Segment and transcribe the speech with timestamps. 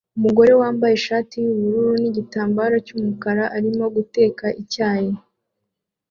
[0.17, 5.13] Umugore wambaye ishati yubururu nigitambara cyumukara arimo guteka icyayi